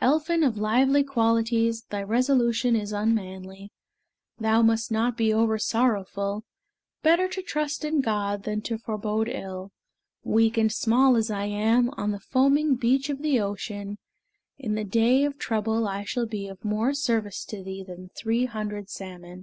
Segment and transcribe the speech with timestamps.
[0.00, 3.72] Elphin of lively qualities, Thy resolution is unmanly:
[4.38, 6.42] Thou must not be oversorrowful:
[7.02, 9.72] Better to trust in God than to forebode ill.
[10.22, 13.98] Weak and small as I am, On the foaming beach of the ocean,
[14.56, 18.44] In the day of trouble I shall be Of more service to thee than three
[18.44, 19.42] hundred salmon.